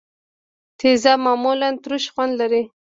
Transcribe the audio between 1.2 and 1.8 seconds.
معمولا